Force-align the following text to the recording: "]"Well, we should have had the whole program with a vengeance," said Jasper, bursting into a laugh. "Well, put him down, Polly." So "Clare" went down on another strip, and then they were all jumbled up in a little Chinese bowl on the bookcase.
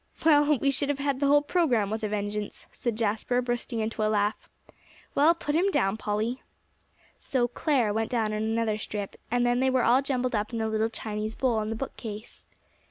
"]"Well, 0.25 0.57
we 0.57 0.71
should 0.71 0.89
have 0.89 0.97
had 0.97 1.19
the 1.19 1.27
whole 1.27 1.43
program 1.43 1.91
with 1.91 2.03
a 2.03 2.07
vengeance," 2.07 2.65
said 2.71 2.97
Jasper, 2.97 3.39
bursting 3.39 3.81
into 3.81 4.01
a 4.01 4.09
laugh. 4.09 4.49
"Well, 5.13 5.35
put 5.35 5.53
him 5.53 5.69
down, 5.69 5.95
Polly." 5.95 6.41
So 7.19 7.47
"Clare" 7.47 7.93
went 7.93 8.09
down 8.09 8.33
on 8.33 8.41
another 8.41 8.79
strip, 8.79 9.15
and 9.29 9.45
then 9.45 9.59
they 9.59 9.69
were 9.69 9.83
all 9.83 10.01
jumbled 10.01 10.33
up 10.33 10.53
in 10.53 10.59
a 10.59 10.67
little 10.69 10.89
Chinese 10.89 11.35
bowl 11.35 11.57
on 11.57 11.69
the 11.69 11.75
bookcase. 11.75 12.47